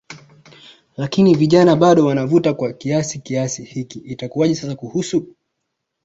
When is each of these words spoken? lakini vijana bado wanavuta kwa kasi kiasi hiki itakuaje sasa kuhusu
lakini 0.97 1.35
vijana 1.35 1.75
bado 1.75 2.05
wanavuta 2.05 2.53
kwa 2.53 2.73
kasi 2.73 3.19
kiasi 3.19 3.63
hiki 3.63 3.99
itakuaje 3.99 4.55
sasa 4.55 4.75
kuhusu 4.75 5.35